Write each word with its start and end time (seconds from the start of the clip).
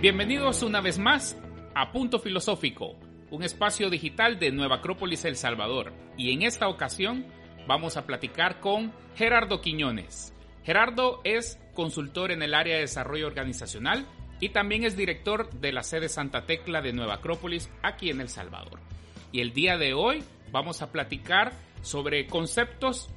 Bienvenidos 0.00 0.62
una 0.62 0.80
vez 0.80 0.98
más 0.98 1.38
a 1.74 1.92
Punto 1.92 2.18
Filosófico, 2.18 2.96
un 3.30 3.42
espacio 3.42 3.88
digital 3.90 4.38
de 4.38 4.50
Nueva 4.50 4.76
Acrópolis, 4.76 5.24
El 5.24 5.36
Salvador. 5.36 5.92
Y 6.16 6.32
en 6.32 6.42
esta 6.42 6.68
ocasión 6.68 7.26
vamos 7.66 7.96
a 7.96 8.06
platicar 8.06 8.60
con 8.60 8.92
Gerardo 9.14 9.60
Quiñones. 9.60 10.34
Gerardo 10.64 11.20
es 11.24 11.58
consultor 11.74 12.32
en 12.32 12.42
el 12.42 12.54
área 12.54 12.74
de 12.74 12.82
desarrollo 12.82 13.26
organizacional 13.26 14.06
y 14.40 14.48
también 14.50 14.84
es 14.84 14.96
director 14.96 15.50
de 15.50 15.72
la 15.72 15.82
sede 15.82 16.08
Santa 16.08 16.46
Tecla 16.46 16.82
de 16.82 16.92
Nueva 16.92 17.14
Acrópolis 17.14 17.70
aquí 17.82 18.10
en 18.10 18.20
El 18.20 18.28
Salvador. 18.28 18.80
Y 19.32 19.40
el 19.40 19.52
día 19.52 19.76
de 19.76 19.94
hoy 19.94 20.24
vamos 20.50 20.82
a 20.82 20.92
platicar 20.92 21.52
sobre 21.82 22.26
conceptos 22.26 23.08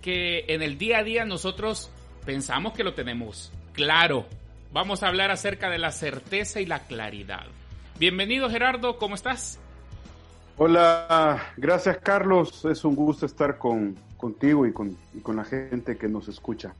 que 0.00 0.44
en 0.48 0.62
el 0.62 0.78
día 0.78 0.98
a 0.98 1.02
día 1.04 1.24
nosotros 1.24 1.90
pensamos 2.24 2.72
que 2.72 2.84
lo 2.84 2.94
tenemos 2.94 3.52
claro, 3.72 4.26
vamos 4.72 5.02
a 5.02 5.08
hablar 5.08 5.30
acerca 5.30 5.68
de 5.68 5.78
la 5.78 5.90
certeza 5.90 6.60
y 6.60 6.66
la 6.66 6.86
claridad. 6.86 7.46
Bienvenido 7.98 8.48
Gerardo, 8.50 8.98
¿cómo 8.98 9.14
estás? 9.14 9.60
Hola, 10.56 11.52
gracias 11.56 11.98
Carlos, 11.98 12.64
es 12.64 12.84
un 12.84 12.94
gusto 12.94 13.26
estar 13.26 13.58
con, 13.58 13.96
contigo 14.16 14.66
y 14.66 14.72
con, 14.72 14.96
y 15.12 15.20
con 15.20 15.36
la 15.36 15.44
gente 15.44 15.96
que 15.96 16.08
nos 16.08 16.28
escucha. 16.28 16.74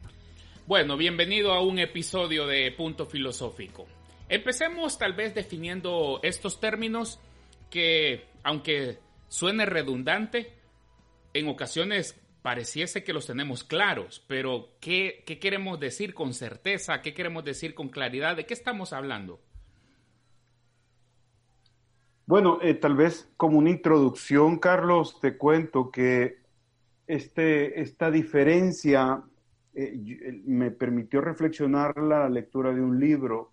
Bueno, 0.67 0.97
bienvenido 0.97 1.53
a 1.53 1.61
un 1.61 1.79
episodio 1.79 2.47
de 2.47 2.73
Punto 2.73 3.05
Filosófico. 3.05 3.87
Empecemos 4.29 4.97
tal 4.97 5.13
vez 5.13 5.35
definiendo 5.35 6.21
estos 6.23 6.59
términos 6.59 7.21
que, 7.69 8.25
aunque 8.43 8.99
suene 9.29 9.67
redundante, 9.67 10.53
en 11.35 11.49
ocasiones 11.49 12.19
pareciese 12.45 13.03
que 13.03 13.15
los 13.15 13.27
tenemos 13.27 13.65
claros, 13.65 14.23
pero 14.29 14.77
¿qué, 14.79 15.25
queremos 15.41 15.81
decir 15.81 16.13
con 16.13 16.35
certeza? 16.35 17.01
¿Qué 17.01 17.15
queremos 17.15 17.43
decir 17.43 17.75
con 17.75 17.89
claridad? 17.89 18.37
¿De 18.37 18.45
qué 18.45 18.53
estamos 18.53 18.93
hablando? 18.93 19.41
Bueno, 22.27 22.59
eh, 22.61 22.75
tal 22.75 22.97
vez 22.97 23.33
como 23.39 23.57
una 23.57 23.71
introducción, 23.71 24.59
Carlos, 24.59 25.21
te 25.23 25.39
cuento 25.39 25.91
que 25.91 26.43
este, 27.07 27.81
esta 27.81 28.11
diferencia 28.11 29.23
eh, 29.73 29.99
eh, 30.07 30.43
me 30.45 30.71
permitió 30.71 31.23
reflexionar 31.23 31.97
la 31.97 32.29
lectura 32.29 32.75
de 32.75 32.83
un 32.83 33.01
libro, 33.01 33.53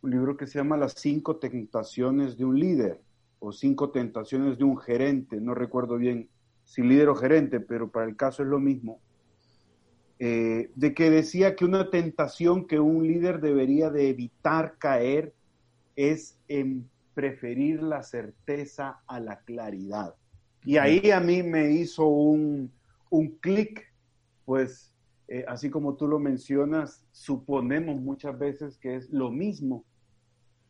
un 0.00 0.12
libro 0.12 0.34
que 0.38 0.46
se 0.46 0.58
llama 0.58 0.78
Las 0.78 0.94
cinco 0.94 1.36
tentaciones 1.36 2.38
de 2.38 2.46
un 2.46 2.58
líder 2.58 3.02
o 3.38 3.52
cinco 3.52 3.90
tentaciones 3.90 4.56
de 4.56 4.64
un 4.64 4.78
gerente, 4.78 5.42
no 5.42 5.54
recuerdo 5.54 5.98
bien 5.98 6.30
si 6.72 6.80
líder 6.80 7.10
o 7.10 7.14
gerente, 7.14 7.60
pero 7.60 7.90
para 7.90 8.06
el 8.06 8.16
caso 8.16 8.42
es 8.42 8.48
lo 8.48 8.58
mismo, 8.58 8.98
eh, 10.18 10.70
de 10.74 10.94
que 10.94 11.10
decía 11.10 11.54
que 11.54 11.66
una 11.66 11.90
tentación 11.90 12.66
que 12.66 12.80
un 12.80 13.06
líder 13.06 13.42
debería 13.42 13.90
de 13.90 14.08
evitar 14.08 14.78
caer 14.78 15.34
es 15.96 16.40
en 16.48 16.88
preferir 17.12 17.82
la 17.82 18.02
certeza 18.02 19.02
a 19.06 19.20
la 19.20 19.40
claridad. 19.40 20.14
Y 20.64 20.78
ahí 20.78 21.10
a 21.10 21.20
mí 21.20 21.42
me 21.42 21.72
hizo 21.72 22.06
un, 22.06 22.72
un 23.10 23.28
clic, 23.40 23.92
pues 24.46 24.94
eh, 25.28 25.44
así 25.46 25.68
como 25.68 25.94
tú 25.96 26.08
lo 26.08 26.18
mencionas, 26.18 27.04
suponemos 27.12 28.00
muchas 28.00 28.38
veces 28.38 28.78
que 28.78 28.96
es 28.96 29.10
lo 29.10 29.30
mismo. 29.30 29.84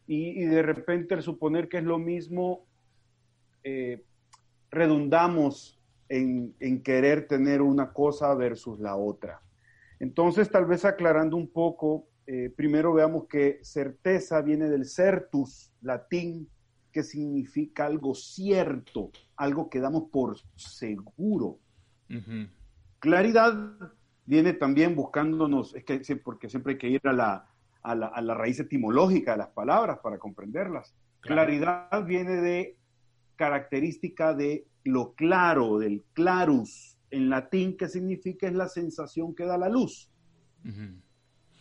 Y, 0.08 0.46
de 0.46 0.62
repente 0.62 1.14
al 1.14 1.22
suponer 1.22 1.68
que 1.68 1.78
es 1.78 1.84
lo 1.84 2.00
mismo, 2.00 2.66
eh, 3.62 4.02
redundamos 4.68 5.78
en, 6.12 6.82
querer 6.82 7.26
tener 7.26 7.62
una 7.62 7.92
cosa 7.92 8.34
versus 8.34 8.78
la 8.78 8.96
otra. 8.96 9.40
Entonces, 9.98 10.50
tal 10.50 10.66
vez 10.66 10.84
aclarando 10.84 11.36
un 11.36 11.50
poco, 11.50 12.08
eh, 12.26 12.52
primero 12.54 12.92
veamos 12.92 13.26
que 13.26 13.60
certeza 13.62 14.42
viene 14.42 14.68
del 14.68 14.84
certus, 14.84 15.72
latín, 15.80 16.48
que 16.92 17.02
significa 17.02 17.86
algo 17.86 18.14
cierto, 18.14 19.10
algo 19.36 19.70
que 19.70 19.80
damos 19.80 20.10
por 20.10 20.36
seguro. 20.54 21.58
Claridad 22.98 23.54
viene 24.26 24.52
también 24.52 24.94
buscándonos, 24.94 25.74
es 25.74 25.84
que 25.84 26.16
porque 26.16 26.50
siempre 26.50 26.72
hay 26.72 26.78
que 26.78 26.88
ir 26.88 27.00
a 27.04 27.12
la, 27.14 27.46
a 27.82 27.94
la, 27.94 28.34
raíz 28.34 28.60
etimológica 28.60 29.32
de 29.32 29.38
las 29.38 29.48
palabras 29.48 29.98
para 30.02 30.18
comprenderlas. 30.18 30.94
Claridad 31.20 32.04
viene 32.04 32.36
de 32.36 32.76
característica 33.36 34.34
de 34.34 34.66
lo 34.84 35.14
claro, 35.14 35.78
del 35.78 36.02
clarus, 36.12 36.96
en 37.10 37.28
latín, 37.28 37.76
que 37.76 37.88
significa 37.88 38.46
es 38.46 38.54
la 38.54 38.68
sensación 38.68 39.34
que 39.34 39.44
da 39.44 39.58
la 39.58 39.68
luz. 39.68 40.08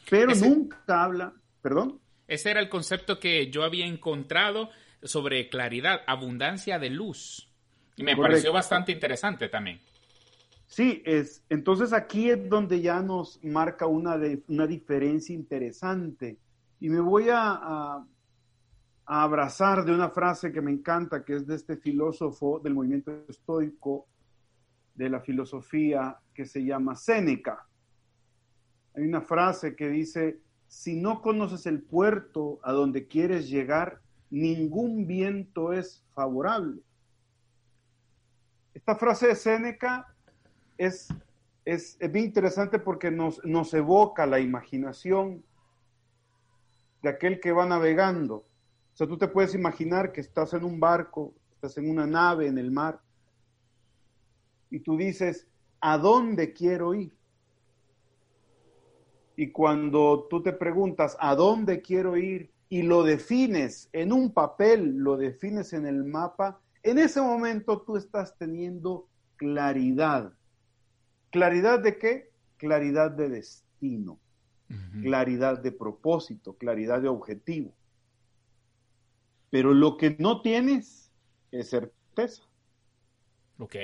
Pero 0.10 0.34
nunca 0.36 1.04
habla, 1.04 1.34
perdón. 1.62 2.00
Ese 2.28 2.52
era 2.52 2.60
el 2.60 2.70
concepto 2.70 3.20
que 3.20 3.52
yo 3.52 3.64
había 3.64 3.86
encontrado 3.86 4.70
sobre 5.04 5.50
claridad, 5.50 6.02
abundancia 6.08 6.80
de 6.80 6.90
luz. 6.90 7.50
Y 7.98 8.04
me 8.04 8.16
pareció 8.16 8.54
bastante 8.54 8.92
interesante 8.92 9.50
también. 9.50 9.80
Sí, 10.68 11.04
es, 11.06 11.44
entonces 11.50 11.92
aquí 11.92 12.30
es 12.30 12.48
donde 12.48 12.80
ya 12.80 13.02
nos 13.02 13.44
marca 13.44 13.88
una, 13.88 14.18
de, 14.18 14.42
una 14.48 14.66
diferencia 14.66 15.36
interesante. 15.36 16.38
Y 16.80 16.88
me 16.88 17.02
voy 17.02 17.28
a, 17.28 17.52
a 17.52 18.08
abrazar 19.06 19.84
de 19.84 19.94
una 19.94 20.10
frase 20.10 20.52
que 20.52 20.62
me 20.62 20.72
encanta, 20.72 21.24
que 21.24 21.36
es 21.36 21.48
de 21.48 21.56
este 21.56 21.78
filósofo 21.78 22.60
del 22.60 22.74
movimiento 22.74 23.26
estoico 23.28 24.08
de 24.96 25.10
la 25.10 25.20
filosofía 25.20 26.18
que 26.34 26.46
se 26.46 26.64
llama 26.64 26.96
Séneca. 26.96 27.68
Hay 28.96 29.04
una 29.04 29.22
frase 29.22 29.76
que 29.76 29.90
dice, 29.90 30.40
si 30.68 30.96
no 30.96 31.22
conoces 31.22 31.66
el 31.66 31.82
puerto 31.82 32.60
a 32.64 32.72
donde 32.72 33.08
quieres 33.08 33.50
llegar, 33.50 34.02
ningún 34.30 35.08
viento 35.08 35.74
es 35.74 36.04
favorable. 36.14 36.82
Esta 38.74 38.96
frase 38.96 39.28
de 39.28 39.36
Séneca 39.36 40.16
es, 40.78 41.10
es, 41.66 41.98
es 42.00 42.12
bien 42.12 42.26
interesante 42.26 42.80
porque 42.80 43.12
nos, 43.12 43.44
nos 43.44 43.74
evoca 43.74 44.26
la 44.26 44.40
imaginación 44.40 45.44
de 47.02 47.10
aquel 47.10 47.40
que 47.40 47.52
va 47.52 47.66
navegando 47.66 48.46
sea, 49.02 49.08
tú 49.08 49.18
te 49.18 49.28
puedes 49.28 49.56
imaginar 49.56 50.12
que 50.12 50.22
estás 50.22 50.54
en 50.54 50.64
un 50.64 50.80
barco, 50.80 51.34
estás 51.54 51.76
en 51.80 51.90
una 51.90 52.06
nave 52.06 52.46
en 52.46 52.60
el 52.60 52.70
mar, 52.70 53.02
y 54.70 54.80
tú 54.80 54.96
dices, 54.96 55.48
¿a 55.80 55.98
dónde 55.98 56.54
quiero 56.54 56.94
ir? 56.94 57.12
Y 59.36 59.52
cuando 59.52 60.28
tú 60.30 60.44
te 60.44 60.54
preguntas, 60.54 61.18
¿a 61.20 61.34
dónde 61.36 61.82
quiero 61.82 62.16
ir? 62.16 62.52
Y 62.70 62.84
lo 62.84 63.02
defines 63.02 63.90
en 63.92 64.14
un 64.14 64.32
papel, 64.34 64.98
lo 64.98 65.18
defines 65.18 65.74
en 65.74 65.88
el 65.88 66.04
mapa, 66.04 66.62
en 66.84 67.00
ese 67.00 67.22
momento 67.22 67.82
tú 67.82 67.98
estás 67.98 68.38
teniendo 68.38 69.08
claridad. 69.36 70.32
¿Claridad 71.32 71.80
de 71.80 71.98
qué? 71.98 72.30
Claridad 72.58 73.10
de 73.10 73.30
destino, 73.30 74.20
claridad 75.02 75.58
de 75.58 75.72
propósito, 75.72 76.54
claridad 76.54 77.02
de 77.02 77.08
objetivo. 77.08 77.74
Pero 79.52 79.74
lo 79.74 79.98
que 79.98 80.16
no 80.18 80.42
tienes 80.42 81.12
es 81.52 81.70
certeza. 81.70 82.42
Ok. 83.60 83.76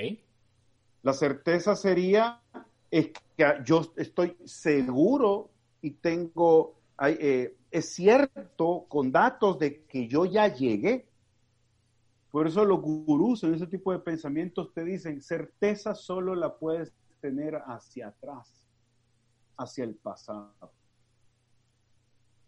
La 1.02 1.12
certeza 1.12 1.76
sería 1.76 2.42
es 2.90 3.10
que 3.36 3.44
yo 3.64 3.92
estoy 3.96 4.36
seguro 4.44 5.50
y 5.82 5.92
tengo, 5.92 6.80
eh, 7.06 7.56
es 7.70 7.94
cierto 7.94 8.86
con 8.88 9.12
datos 9.12 9.58
de 9.58 9.84
que 9.84 10.08
yo 10.08 10.24
ya 10.24 10.48
llegué. 10.48 11.06
Por 12.30 12.46
eso 12.46 12.64
los 12.64 12.80
gurús 12.80 13.44
en 13.44 13.54
ese 13.54 13.66
tipo 13.66 13.92
de 13.92 14.00
pensamientos 14.00 14.72
te 14.72 14.84
dicen, 14.84 15.22
certeza 15.22 15.94
solo 15.94 16.34
la 16.34 16.56
puedes 16.56 16.92
tener 17.20 17.56
hacia 17.66 18.08
atrás, 18.08 18.66
hacia 19.56 19.84
el 19.84 19.94
pasado. 19.94 20.72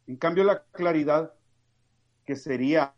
En 0.07 0.17
cambio, 0.17 0.43
la 0.43 0.63
claridad 0.65 1.33
que 2.31 2.37
sería, 2.37 2.95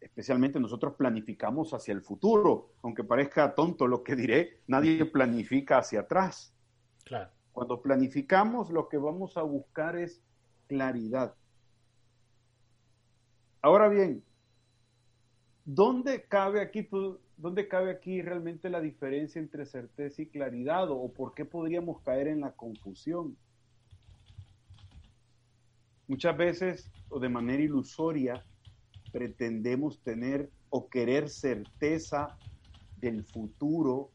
especialmente 0.00 0.58
nosotros 0.58 0.94
planificamos 0.94 1.74
hacia 1.74 1.92
el 1.92 2.00
futuro, 2.00 2.72
aunque 2.82 3.04
parezca 3.04 3.54
tonto 3.54 3.86
lo 3.86 4.02
que 4.02 4.16
diré, 4.16 4.62
nadie 4.68 5.04
planifica 5.04 5.76
hacia 5.76 6.00
atrás. 6.00 6.54
Claro. 7.04 7.30
Cuando 7.52 7.82
planificamos, 7.82 8.70
lo 8.70 8.88
que 8.88 8.96
vamos 8.96 9.36
a 9.36 9.42
buscar 9.42 9.96
es 9.96 10.22
claridad. 10.66 11.34
Ahora 13.60 13.90
bien, 13.90 14.24
¿dónde 15.66 16.24
cabe 16.24 16.62
aquí, 16.62 16.88
dónde 17.36 17.68
cabe 17.68 17.90
aquí 17.90 18.22
realmente 18.22 18.70
la 18.70 18.80
diferencia 18.80 19.40
entre 19.40 19.66
certeza 19.66 20.22
y 20.22 20.26
claridad 20.28 20.90
o 20.90 21.12
por 21.12 21.34
qué 21.34 21.44
podríamos 21.44 22.00
caer 22.00 22.28
en 22.28 22.40
la 22.40 22.52
confusión? 22.52 23.36
Muchas 26.08 26.34
veces 26.34 26.90
o 27.10 27.20
de 27.20 27.28
manera 27.28 27.62
ilusoria 27.62 28.42
pretendemos 29.12 30.00
tener 30.02 30.50
o 30.70 30.88
querer 30.88 31.28
certeza 31.28 32.36
del 33.00 33.24
futuro 33.24 34.10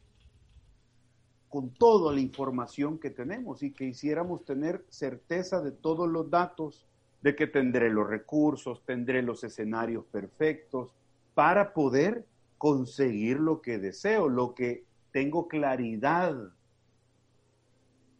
con 1.48 1.70
toda 1.70 2.12
la 2.12 2.20
información 2.20 2.98
que 2.98 3.10
tenemos 3.10 3.62
y 3.62 3.72
que 3.72 3.84
hiciéramos 3.86 4.44
tener 4.44 4.84
certeza 4.88 5.60
de 5.60 5.72
todos 5.72 6.08
los 6.08 6.30
datos, 6.30 6.86
de 7.22 7.34
que 7.34 7.46
tendré 7.46 7.90
los 7.90 8.08
recursos, 8.08 8.84
tendré 8.84 9.22
los 9.22 9.42
escenarios 9.44 10.04
perfectos 10.06 10.90
para 11.34 11.72
poder 11.72 12.26
conseguir 12.58 13.38
lo 13.38 13.60
que 13.60 13.78
deseo, 13.78 14.28
lo 14.28 14.54
que 14.54 14.84
tengo 15.12 15.48
claridad 15.48 16.36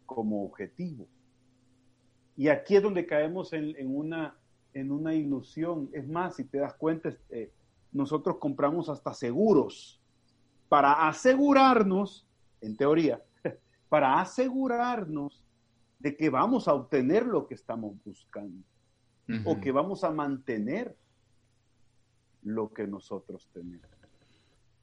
como 0.07 0.45
objetivo. 0.45 1.07
Y 2.37 2.49
aquí 2.49 2.77
es 2.77 2.83
donde 2.83 3.07
caemos 3.07 3.53
en, 3.53 3.75
una, 3.95 4.37
en 4.77 4.93
una 4.93 5.15
ilusión. 5.15 5.89
Es 5.93 6.07
más, 6.07 6.37
si 6.37 6.45
te 6.45 6.59
das 6.59 6.75
cuenta, 6.75 7.11
eh, 7.31 7.51
nosotros 7.93 8.37
compramos 8.39 8.89
hasta 8.89 9.15
seguros 9.15 10.01
para 10.69 11.09
asegurarnos, 11.09 12.27
en 12.61 12.77
teoría, 12.77 13.23
para 13.89 14.21
asegurarnos 14.21 15.43
de 15.99 16.17
que 16.17 16.29
vamos 16.29 16.69
a 16.69 16.75
obtener 16.75 17.25
lo 17.25 17.47
que 17.47 17.55
estamos 17.55 17.97
buscando 18.05 18.63
o 19.45 19.61
que 19.61 19.73
vamos 19.73 20.05
a 20.05 20.11
mantener 20.11 20.97
lo 22.43 22.73
que 22.73 22.87
nosotros 22.87 23.49
tenemos. 23.53 23.89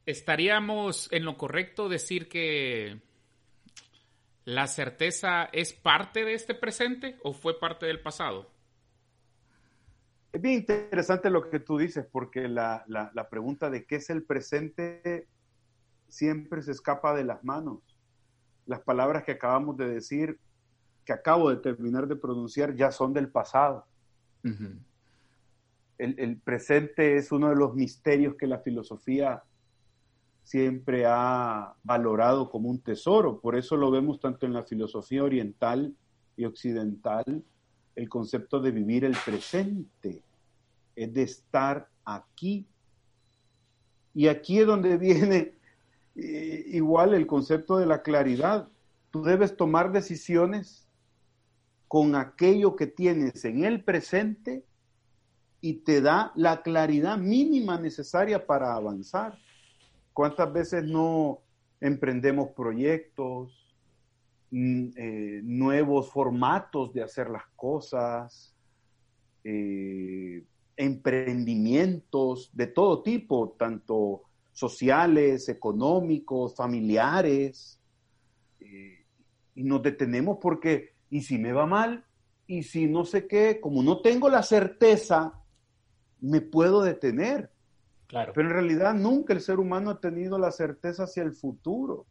¿Estaríamos 0.06 1.08
en 1.14 1.24
lo 1.24 1.38
correcto 1.38 1.88
decir 1.88 2.28
que 2.28 3.02
¿La 4.46 4.68
certeza 4.68 5.46
es 5.54 5.72
parte 5.72 6.26
de 6.26 6.34
este 6.34 6.54
presente 6.54 7.18
o 7.24 7.32
fue 7.32 7.58
parte 7.58 7.86
del 7.86 8.02
pasado? 8.02 8.53
Es 10.34 10.42
bien 10.42 10.56
interesante 10.56 11.30
lo 11.30 11.48
que 11.48 11.60
tú 11.60 11.78
dices, 11.78 12.08
porque 12.12 12.48
la, 12.48 12.84
pregunta 13.30 13.70
de 13.70 13.86
qué 13.86 13.98
es 13.98 14.10
el 14.10 14.24
presente 14.24 15.28
siempre 16.08 16.64
se 16.64 16.72
escapa 16.72 17.14
de 17.14 17.24
las 17.24 17.44
manos. 17.44 17.82
Las 18.66 18.82
palabras 18.82 19.24
que 19.26 19.34
acabamos 19.34 19.78
de 19.78 19.88
decir, 19.88 20.40
que 21.06 21.14
acabo 21.14 21.52
de 21.52 21.58
terminar 21.58 22.08
de 22.08 22.16
pronunciar, 22.16 22.76
ya 22.76 22.92
son 22.92 23.14
del 23.14 23.30
pasado. 23.30 23.86
el, 26.00 26.42
presente 26.44 27.16
es 27.16 27.32
uno 27.32 27.50
de 27.50 27.56
los 27.56 27.76
misterios 27.76 28.36
que 28.36 28.48
la 28.48 28.58
filosofía 28.58 29.44
siempre 30.42 31.06
ha 31.06 31.76
valorado 31.84 32.50
como 32.50 32.70
un 32.70 32.82
tesoro. 32.82 33.40
Por 33.40 33.56
eso 33.56 33.78
lo 33.78 33.92
vemos 33.92 34.20
tanto 34.20 34.48
en 34.48 34.54
la 34.54 34.64
filosofía 34.64 35.24
oriental 35.24 35.96
y 36.36 36.46
occidental, 36.46 37.44
el 37.96 38.10
concepto 38.10 38.60
de 38.60 38.72
vivir 38.72 39.06
el 39.06 39.16
presente, 39.24 40.22
es 40.96 41.14
de 41.14 41.24
estar 41.24 41.90
aquí. 42.06 42.68
Y 44.14 44.28
aquí 44.28 44.60
es 44.60 44.68
donde 44.68 44.98
viene 44.98 45.54
eh, 46.16 46.64
igual 46.68 47.14
el 47.14 47.28
concepto 47.28 47.78
de 47.78 47.86
la 47.86 48.02
claridad. 48.02 48.68
Tú 49.12 49.24
debes 49.24 49.56
tomar 49.56 49.92
decisiones 49.92 50.88
con 51.88 52.16
aquello 52.16 52.76
que 52.76 52.88
tienes 52.88 53.46
en 53.46 53.64
el 53.64 53.84
presente 53.84 54.66
y 55.62 55.76
te 55.76 56.02
da 56.02 56.32
la 56.36 56.62
claridad 56.62 57.18
mínima 57.18 57.80
necesaria 57.80 58.46
para 58.46 58.74
avanzar. 58.74 59.38
¿Cuántas 60.12 60.52
veces 60.52 60.84
no 60.84 61.40
emprendemos 61.80 62.50
proyectos, 62.52 63.63
eh, 64.56 65.42
nuevos 65.44 66.12
formatos 66.12 66.94
de 66.94 67.02
hacer 67.02 67.28
las 67.30 67.46
cosas, 67.56 68.54
eh, 69.44 70.44
emprendimientos 70.78 72.52
de 72.54 72.68
todo 72.68 73.02
tipo, 73.02 73.56
tanto 73.58 74.22
sociales, 74.52 75.50
económicos, 75.50 76.56
familiares, 76.56 77.80
eh, 78.60 79.06
y 79.56 79.64
nos 79.64 79.82
detenemos 79.82 80.38
porque, 80.40 80.94
¿y 81.10 81.22
si 81.22 81.40
me 81.40 81.52
va 81.52 81.66
mal? 81.66 82.06
¿Y 82.46 82.62
si 82.62 82.86
no 82.86 83.06
sé 83.06 83.26
qué? 83.26 83.60
Como 83.60 83.82
no 83.82 84.02
tengo 84.02 84.30
la 84.30 84.44
certeza, 84.44 85.34
me 86.22 86.42
puedo 86.42 86.84
detener. 86.84 87.52
Pero 88.08 88.48
en 88.48 88.54
realidad 88.54 88.94
nunca 88.94 89.34
el 89.34 89.42
ser 89.42 89.60
humano 89.60 89.90
ha 89.90 90.00
tenido 90.00 90.38
la 90.38 90.52
certeza 90.52 91.06
hacia 91.06 91.24
el 91.24 91.34
futuro, 91.34 92.06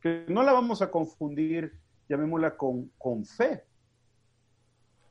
que 0.00 0.24
no 0.28 0.42
la 0.42 0.52
vamos 0.52 0.82
a 0.82 0.90
confundir, 0.90 1.78
llamémosla 2.08 2.56
con, 2.56 2.90
con 2.98 3.24
fe. 3.24 3.64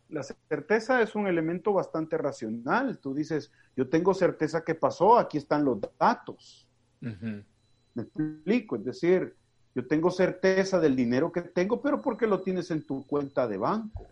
La 0.09 0.24
certeza 0.24 1.01
es 1.01 1.13
un 1.15 1.27
elemento 1.27 1.71
bastante 1.71 2.18
racional. 2.18 2.97
Tú 2.97 3.13
dices, 3.13 3.51
yo 3.75 3.88
tengo 3.89 4.13
certeza 4.13 4.63
que 4.63 4.74
pasó, 4.74 5.18
aquí 5.18 5.38
están 5.38 5.63
los 5.63 5.80
datos. 6.00 6.68
Me 7.00 8.03
explico, 8.03 8.75
es 8.75 8.83
decir, 8.83 9.36
yo 9.75 9.88
tengo 9.88 10.09
certeza 10.09 10.80
del 10.80 10.95
dinero 10.95 11.31
que 11.31 11.42
tengo, 11.42 11.81
pero 11.81 12.01
porque 12.01 12.25
lo 12.25 12.42
tienes 12.42 12.71
en 12.71 12.85
tu 12.85 13.06
cuenta 13.06 13.47
de 13.47 13.57
banco. 13.57 14.07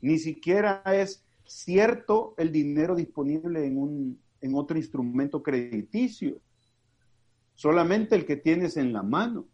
Ni 0.00 0.18
siquiera 0.18 0.82
es 0.86 1.24
cierto 1.44 2.34
el 2.38 2.50
dinero 2.50 2.94
disponible 2.94 3.66
en 3.66 3.78
un, 3.78 4.20
en 4.40 4.54
otro 4.54 4.76
instrumento 4.76 5.42
crediticio, 5.42 6.40
solamente 7.54 8.16
el 8.16 8.24
que 8.24 8.36
tienes 8.36 8.76
en 8.76 8.92
la 8.92 9.02
mano. 9.02 9.46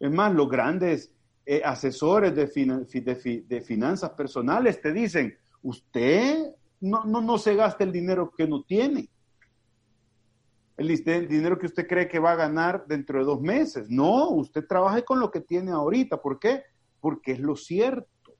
Es 0.00 0.10
más, 0.10 0.32
los 0.32 0.48
grandes 0.48 1.12
eh, 1.44 1.62
asesores 1.64 2.34
de, 2.34 3.44
de, 3.46 3.60
finanzas 3.62 4.10
personales 4.10 4.80
te 4.80 4.92
dicen, 4.92 5.36
usted 5.62 6.54
no, 6.80 7.04
no, 7.04 7.20
no 7.20 7.38
se 7.38 7.54
gasta 7.54 7.84
el 7.84 7.92
dinero 7.92 8.32
que 8.36 8.46
no 8.46 8.62
tiene. 8.62 9.08
El, 10.76 10.86
dinero 11.26 11.58
que 11.58 11.66
usted 11.66 11.88
cree 11.88 12.06
que 12.06 12.20
va 12.20 12.32
a 12.32 12.36
ganar 12.36 12.86
dentro 12.86 13.18
de 13.18 13.24
dos 13.24 13.40
meses. 13.40 13.90
No, 13.90 14.28
usted 14.30 14.64
trabaje 14.66 15.04
con 15.04 15.18
lo 15.18 15.30
que 15.30 15.40
tiene 15.40 15.72
ahorita. 15.72 16.22
¿Por 16.22 16.38
qué? 16.38 16.62
Porque 17.00 17.32
es 17.32 17.40
lo 17.40 17.56
cierto. 17.56 18.36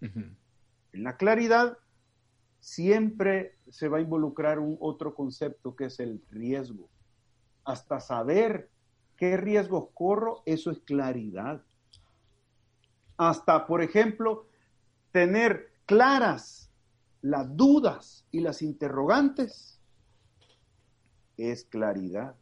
En 0.00 1.04
la 1.04 1.16
claridad 1.16 1.78
siempre 2.58 3.56
se 3.70 3.88
va 3.88 3.98
a 3.98 4.02
involucrar 4.02 4.58
un 4.58 4.76
otro 4.80 5.14
concepto 5.14 5.74
que 5.74 5.84
es 5.84 6.00
el 6.00 6.22
riesgo. 6.28 6.90
Hasta 7.64 8.00
saber 8.00 8.71
qué 9.22 9.36
riesgos 9.36 9.90
corro, 9.94 10.42
eso 10.46 10.72
es 10.72 10.80
claridad. 10.80 11.62
Hasta, 13.16 13.68
por 13.68 13.80
ejemplo, 13.80 14.48
tener 15.12 15.70
claras 15.86 16.72
las 17.20 17.56
dudas 17.56 18.26
y 18.32 18.40
las 18.40 18.62
interrogantes 18.62 19.80
es 21.36 21.64
claridad. 21.66 22.34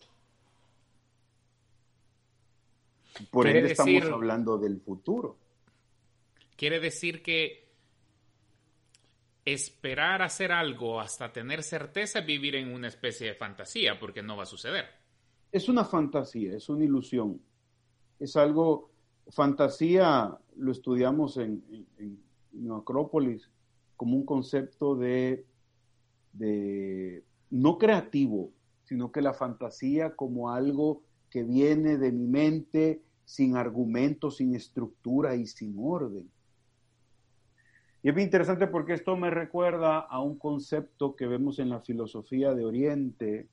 Por 3.31 3.47
ende 3.47 3.73
estamos 3.73 4.05
hablando 4.05 4.57
del 4.57 4.81
futuro. 4.81 5.37
Quiere 6.57 6.81
decir 6.81 7.23
que 7.23 7.69
esperar 9.45 10.23
hacer 10.23 10.51
algo 10.51 10.99
hasta 10.99 11.31
tener 11.31 11.63
certeza 11.63 12.21
es 12.21 12.27
vivir 12.27 12.57
en 12.57 12.73
una 12.73 12.89
especie 12.89 13.27
de 13.27 13.35
fantasía, 13.35 13.99
porque 14.01 14.23
no 14.23 14.39
va 14.39 14.45
a 14.45 14.47
suceder. 14.47 15.00
Es 15.53 15.69
una 15.69 15.85
fantasía, 15.85 16.55
es 16.57 16.69
una 16.69 16.85
ilusión. 16.85 17.41
Es 18.19 18.37
algo, 18.37 18.91
fantasía 19.29 20.39
lo 20.57 20.73
estudiamos 20.73 21.37
en, 21.37 21.65
en, 21.99 22.21
Acrópolis 22.73 23.49
como 23.97 24.17
un 24.17 24.25
concepto 24.25 24.97
de, 24.97 25.47
de, 26.33 27.25
no 27.51 27.79
creativo, 27.79 28.51
sino 28.85 29.11
que 29.13 29.23
la 29.23 29.33
fantasía 29.33 30.15
como 30.17 30.51
algo 30.51 31.03
que 31.31 31.43
viene 31.45 31.97
de 31.97 32.13
mi 32.13 32.27
mente 32.27 33.03
sin 33.25 33.57
argumentos, 33.57 34.39
sin 34.39 34.55
estructura 34.55 35.37
y 35.37 35.47
sin 35.47 35.77
orden. 35.79 36.29
Y 38.03 38.09
es 38.09 38.15
bien 38.15 38.27
interesante 38.27 38.67
porque 38.67 38.95
esto 38.95 39.17
me 39.17 39.31
recuerda 39.31 40.01
a 40.01 40.21
un 40.21 40.39
concepto 40.39 41.15
que 41.15 41.27
vemos 41.27 41.59
en 41.59 41.69
la 41.69 41.81
filosofía 41.81 42.55
de 42.55 42.65
Oriente, 42.65 43.49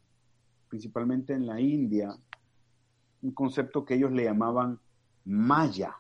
principalmente 0.69 1.33
en 1.33 1.45
la 1.45 1.59
India, 1.59 2.15
un 3.21 3.31
concepto 3.31 3.85
que 3.85 3.95
ellos 3.95 4.11
le 4.11 4.25
llamaban 4.25 4.79
Maya, 5.25 5.95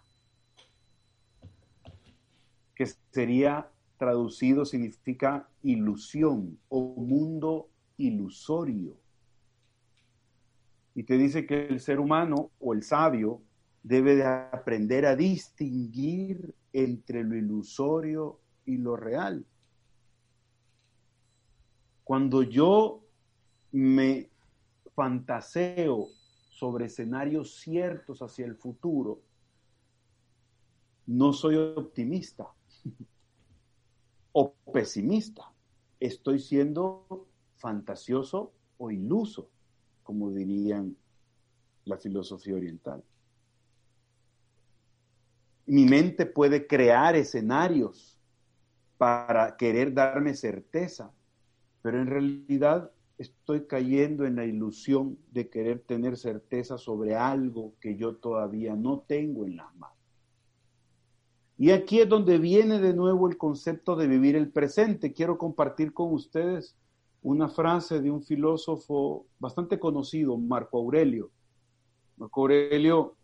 que 2.75 2.85
sería 3.11 3.69
traducido, 3.97 4.65
significa 4.65 5.49
ilusión 5.63 6.59
o 6.69 6.95
mundo 6.95 7.69
ilusorio. 7.97 8.95
Y 10.93 11.03
te 11.03 11.17
dice 11.17 11.45
que 11.45 11.67
el 11.67 11.79
ser 11.79 11.99
humano 11.99 12.51
o 12.59 12.73
el 12.73 12.83
sabio 12.83 13.41
debe 13.83 14.15
de 14.15 14.25
aprender 14.25 15.05
a 15.05 15.15
distinguir 15.15 16.55
entre 16.73 17.23
lo 17.23 17.35
ilusorio 17.35 18.39
y 18.65 18.77
lo 18.77 18.95
real. 18.95 19.45
Cuando 22.03 22.43
yo 22.43 23.03
me 23.71 24.29
fantaseo 24.97 26.09
sobre 26.49 26.85
escenarios 26.85 27.59
ciertos 27.59 28.23
hacia 28.23 28.47
el 28.47 28.55
futuro, 28.55 29.21
no 31.05 31.33
soy 31.33 31.55
optimista 31.55 32.47
o 34.31 34.55
pesimista. 34.73 35.53
Estoy 35.99 36.39
siendo 36.39 37.27
fantasioso 37.57 38.53
o 38.79 38.89
iluso, 38.89 39.51
como 40.01 40.31
dirían 40.31 40.97
la 41.85 41.97
filosofía 41.97 42.55
oriental. 42.55 43.03
Mi 45.67 45.85
mente 45.85 46.25
puede 46.25 46.65
crear 46.65 47.15
escenarios 47.15 48.19
para 48.97 49.55
querer 49.57 49.93
darme 49.93 50.33
certeza, 50.33 51.13
pero 51.83 52.01
en 52.01 52.07
realidad 52.07 52.91
estoy 53.17 53.65
cayendo 53.65 54.25
en 54.25 54.35
la 54.35 54.45
ilusión 54.45 55.17
de 55.31 55.49
querer 55.49 55.79
tener 55.79 56.17
certeza 56.17 56.77
sobre 56.77 57.15
algo 57.15 57.73
que 57.79 57.95
yo 57.95 58.15
todavía 58.15 58.75
no 58.75 58.99
tengo 59.07 59.45
en 59.45 59.57
las 59.57 59.75
manos. 59.75 59.97
Y 61.57 61.71
aquí 61.71 61.99
es 61.99 62.07
donde 62.07 62.37
viene 62.37 62.79
de 62.79 62.93
nuevo 62.93 63.27
el 63.27 63.37
concepto 63.37 63.95
de 63.95 64.07
vivir 64.07 64.35
el 64.35 64.51
presente. 64.51 65.13
Quiero 65.13 65.39
compartir 65.39 65.91
con 65.91 66.13
ustedes 66.13 66.77
una 67.23 67.49
frase 67.49 67.99
de 67.99 68.11
un 68.11 68.21
filósofo 68.21 69.25
bastante 69.39 69.79
conocido, 69.79 70.37
Marco 70.37 70.77
Aurelio. 70.77 71.31
Marco 72.15 72.41
Aurelio, 72.41 73.15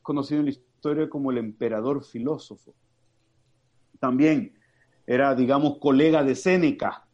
conocido 0.00 0.40
en 0.40 0.46
la 0.46 0.52
historia 0.52 1.08
como 1.10 1.30
el 1.30 1.38
emperador 1.38 2.02
filósofo. 2.02 2.74
También 4.00 4.54
era, 5.06 5.34
digamos, 5.34 5.78
colega 5.78 6.24
de 6.24 6.34
Séneca 6.34 7.06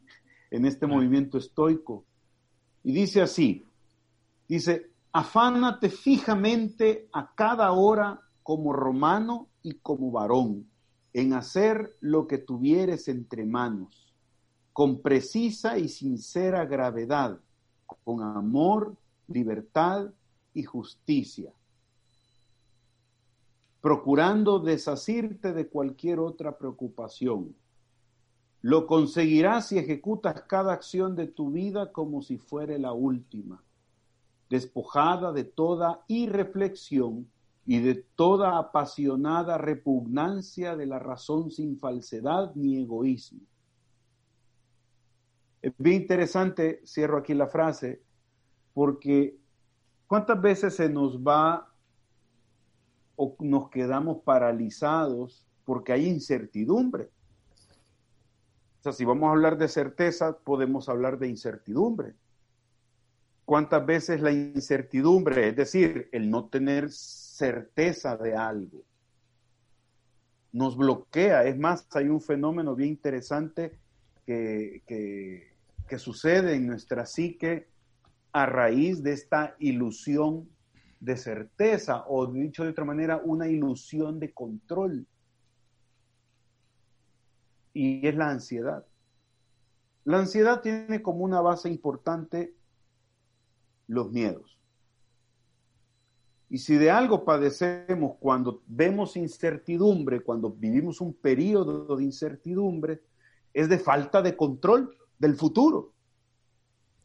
en 0.49 0.65
este 0.65 0.87
movimiento 0.87 1.37
estoico. 1.37 2.05
Y 2.89 2.91
dice 2.91 3.21
así, 3.21 3.67
dice, 4.47 4.89
afánate 5.11 5.91
fijamente 5.91 7.07
a 7.13 7.35
cada 7.35 7.71
hora 7.71 8.19
como 8.41 8.73
romano 8.73 9.49
y 9.61 9.75
como 9.75 10.09
varón, 10.09 10.67
en 11.13 11.33
hacer 11.33 11.95
lo 11.99 12.25
que 12.25 12.39
tuvieres 12.39 13.07
entre 13.07 13.45
manos, 13.45 14.11
con 14.73 15.03
precisa 15.03 15.77
y 15.77 15.87
sincera 15.87 16.65
gravedad, 16.65 17.39
con 17.85 18.23
amor, 18.23 18.97
libertad 19.27 20.09
y 20.55 20.63
justicia, 20.63 21.53
procurando 23.81 24.57
desasirte 24.57 25.53
de 25.53 25.67
cualquier 25.67 26.17
otra 26.17 26.57
preocupación 26.57 27.55
lo 28.61 28.87
conseguirás 28.87 29.67
si 29.67 29.77
ejecutas 29.77 30.41
cada 30.43 30.73
acción 30.73 31.15
de 31.15 31.27
tu 31.27 31.51
vida 31.51 31.91
como 31.91 32.21
si 32.21 32.37
fuera 32.37 32.77
la 32.77 32.91
última, 32.91 33.63
despojada 34.49 35.31
de 35.31 35.45
toda 35.45 36.03
irreflexión 36.07 37.29
y 37.65 37.79
de 37.79 37.95
toda 38.15 38.57
apasionada 38.57 39.57
repugnancia 39.57 40.75
de 40.75 40.87
la 40.87 40.99
razón 40.99 41.51
sin 41.51 41.79
falsedad 41.79 42.53
ni 42.55 42.81
egoísmo. 42.81 43.41
Es 45.61 45.73
bien 45.77 46.01
interesante, 46.01 46.81
cierro 46.85 47.17
aquí 47.17 47.33
la 47.33 47.47
frase, 47.47 48.01
porque 48.73 49.37
¿cuántas 50.07 50.41
veces 50.41 50.75
se 50.75 50.89
nos 50.89 51.19
va 51.19 51.71
o 53.15 53.35
nos 53.39 53.69
quedamos 53.69 54.23
paralizados 54.23 55.45
porque 55.63 55.93
hay 55.93 56.07
incertidumbre? 56.07 57.11
O 58.79 58.83
sea, 58.83 58.93
si 58.93 59.03
vamos 59.03 59.27
a 59.27 59.31
hablar 59.31 59.57
de 59.57 59.67
certeza, 59.67 60.37
podemos 60.37 60.87
hablar 60.87 61.19
de 61.19 61.27
incertidumbre. 61.27 62.13
¿Cuántas 63.43 63.85
veces 63.85 64.21
la 64.21 64.31
incertidumbre, 64.31 65.49
es 65.49 65.55
decir, 65.55 66.07
el 66.13 66.29
no 66.29 66.47
tener 66.47 66.89
certeza 66.91 68.15
de 68.15 68.35
algo, 68.35 68.83
nos 70.53 70.77
bloquea? 70.77 71.43
Es 71.45 71.57
más, 71.57 71.87
hay 71.93 72.07
un 72.07 72.21
fenómeno 72.21 72.73
bien 72.75 72.91
interesante 72.91 73.77
que, 74.25 74.83
que 74.85 75.99
sucede 75.99 76.53
en 76.55 76.67
nuestra 76.67 77.05
psique 77.05 77.67
a 78.31 78.45
raíz 78.45 79.03
de 79.03 79.13
esta 79.13 79.55
ilusión 79.59 80.47
de 80.99 81.17
certeza, 81.17 82.05
o 82.07 82.27
dicho 82.27 82.63
de 82.63 82.69
otra 82.69 82.85
manera, 82.85 83.17
una 83.17 83.47
ilusión 83.47 84.19
de 84.19 84.31
control 84.31 85.05
y 87.79 88.05
es 88.05 88.13
la 88.13 88.29
ansiedad. 88.29 88.85
La 90.03 90.19
ansiedad 90.19 90.59
tiene 90.59 91.01
como 91.01 91.23
una 91.23 91.39
base 91.39 91.69
importante 91.69 92.53
los 93.87 94.11
miedos. 94.11 94.59
Y 96.49 96.57
si 96.57 96.75
de 96.75 96.91
algo 96.91 97.23
padecemos 97.23 98.17
cuando 98.19 98.63
vemos 98.67 99.15
incertidumbre, 99.15 100.19
cuando 100.19 100.49
vivimos 100.49 100.99
un 100.99 101.13
periodo 101.13 101.95
de 101.95 102.03
incertidumbre, 102.03 103.01
es 103.53 103.69
de 103.69 103.79
falta 103.79 104.21
de 104.21 104.35
control 104.35 104.93
del 105.17 105.35
futuro. 105.35 105.93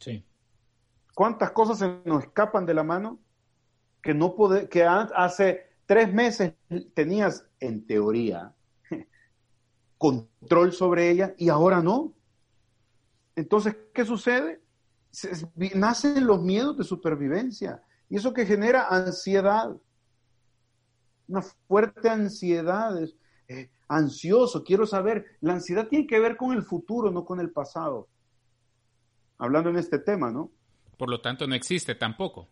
Sí. 0.01 0.25
¿Cuántas 1.15 1.53
cosas 1.53 1.79
se 1.79 2.01
nos 2.05 2.25
escapan 2.25 2.67
de 2.67 2.75
la 2.75 2.83
mano 2.83 3.21
que 4.03 4.13
no 4.13 4.35
puede, 4.35 4.69
que 4.69 4.83
hace 4.83 5.69
tres 5.87 6.13
meses 6.13 6.55
tenías 6.95 7.47
en 7.61 7.87
teoría 7.87 8.53
control 10.05 10.75
sobre 10.75 11.11
ella 11.11 11.35
y 11.39 11.49
ahora 11.49 11.81
no. 11.81 12.13
Entonces, 13.35 13.75
¿qué 13.95 14.05
sucede? 14.05 14.61
nacen 15.77 16.27
los 16.27 16.43
miedos 16.43 16.77
de 16.77 16.83
supervivencia 16.83 17.81
y 18.11 18.17
eso 18.17 18.35
que 18.35 18.45
genera 18.45 18.89
ansiedad, 18.89 19.75
una 21.29 21.41
fuerte 21.41 22.11
ansiedad, 22.11 23.01
eh, 23.49 23.71
ansioso, 23.89 24.63
quiero 24.63 24.87
saber, 24.87 25.25
la 25.41 25.55
ansiedad 25.55 25.87
tiene 25.87 26.07
que 26.07 26.19
ver 26.19 26.37
con 26.37 26.53
el 26.53 26.65
futuro, 26.65 27.11
no 27.11 27.25
con 27.25 27.41
el 27.41 27.51
pasado. 27.51 28.09
Hablando 29.39 29.71
en 29.71 29.77
este 29.77 30.01
tema, 30.01 30.31
¿no? 30.31 30.51
Por 30.99 31.09
lo 31.09 31.21
tanto, 31.23 31.47
no 31.47 31.55
existe 31.55 31.95
tampoco. 31.95 32.49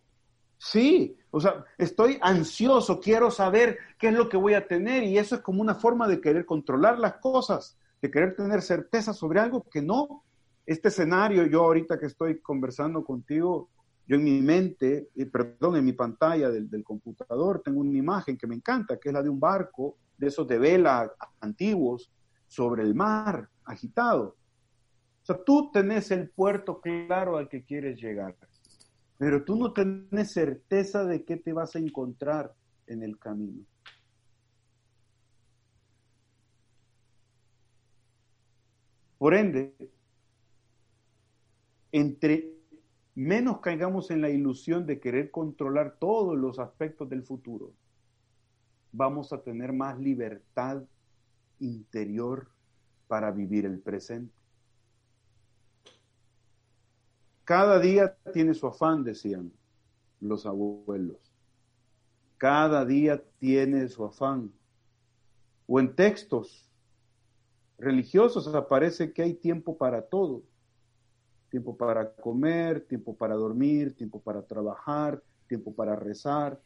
Sí, 0.57 1.19
o 1.35 1.41
sea, 1.41 1.65
estoy 1.79 2.19
ansioso, 2.21 3.01
quiero 3.01 3.31
saber 3.31 3.79
qué 3.99 4.09
es 4.09 4.15
lo 4.15 4.29
que 4.29 4.37
voy 4.37 4.53
a 4.53 4.69
tener 4.69 5.03
y 5.03 5.17
eso 5.17 5.37
es 5.37 5.41
como 5.41 5.63
una 5.63 5.75
forma 5.75 6.07
de 6.07 6.21
querer 6.21 6.45
controlar 6.45 6.99
las 6.99 7.15
cosas, 7.15 7.79
de 8.03 8.11
querer 8.11 8.37
tener 8.37 8.61
certeza 8.61 9.15
sobre 9.15 9.41
algo 9.41 9.63
que 9.63 9.81
no. 9.81 10.25
Este 10.67 10.89
escenario, 10.89 11.47
yo 11.47 11.63
ahorita 11.63 11.99
que 11.99 12.05
estoy 12.05 12.39
conversando 12.41 13.03
contigo, 13.03 13.71
yo 14.07 14.17
en 14.17 14.25
mi 14.25 14.43
mente, 14.43 15.09
eh, 15.17 15.25
perdón, 15.25 15.77
en 15.77 15.87
mi 15.87 15.95
pantalla 15.95 16.51
del, 16.51 16.69
del, 16.69 16.85
computador 16.85 17.63
tengo 17.65 17.81
una 17.81 17.97
imagen 17.97 18.37
que 18.37 18.47
me 18.47 18.55
encanta, 18.55 18.99
que 18.99 19.09
es 19.09 19.15
la 19.15 19.23
de 19.23 19.31
un 19.31 19.41
barco, 19.41 19.97
de 20.19 20.27
esos 20.27 20.47
de 20.47 20.59
vela 20.59 21.11
antiguos, 21.41 22.13
sobre 22.47 22.83
el 22.83 22.95
mar, 22.95 23.49
agitado. 23.65 24.37
O 25.23 25.25
sea, 25.25 25.43
tú 25.43 25.71
tenés 25.73 26.11
el 26.11 26.29
puerto 26.29 26.79
claro 26.79 27.39
al 27.39 27.49
que 27.49 27.65
quieres 27.65 27.99
llegar 27.99 28.37
pero 29.19 29.45
tú 29.45 29.57
no 29.57 29.73
tienes 29.73 30.33
certeza 30.33 31.05
de 31.05 31.25
qué 31.25 31.37
te 31.37 31.53
vas 31.53 31.77
a 31.77 31.79
encontrar 31.79 32.55
en 32.87 33.03
el 33.03 33.19
camino. 33.19 33.65
Por 39.19 39.35
ende, 39.35 39.75
entre 41.93 42.53
menos 43.15 43.61
caigamos 43.61 44.11
en 44.11 44.21
la 44.21 44.31
ilusión 44.31 44.85
de 44.87 44.99
querer 44.99 45.31
controlar 45.31 45.99
todos 46.01 46.37
los 46.37 46.59
aspectos 46.59 47.09
del 47.09 47.23
futuro, 47.23 47.73
vamos 48.91 49.33
a 49.33 49.43
tener 49.43 49.73
más 49.73 49.99
libertad 49.99 50.83
interior 51.61 52.49
para 53.07 53.31
vivir 53.31 53.65
el 53.65 53.79
presente. 53.79 54.42
Cada 57.45 57.81
día 57.81 58.17
tiene 58.33 58.55
su 58.55 58.67
afán, 58.67 59.03
decían 59.03 59.53
los 60.21 60.47
abuelos. 60.47 61.19
Cada 62.39 62.85
día 62.85 63.23
tiene 63.39 63.89
su 63.89 64.05
afán. 64.05 64.53
O 65.67 65.81
en 65.81 65.95
textos 65.95 66.71
religiosos 67.79 68.47
aparece 68.55 69.13
que 69.13 69.23
hay 69.23 69.35
tiempo 69.35 69.77
para 69.77 70.03
todo. 70.03 70.43
Tiempo 71.51 71.77
para 71.77 72.15
comer, 72.15 72.87
tiempo 72.87 73.17
para 73.17 73.35
dormir, 73.35 73.95
tiempo 73.95 74.21
para 74.21 74.43
trabajar, 74.43 75.23
tiempo 75.49 75.75
para 75.75 75.97
rezar. 75.97 76.61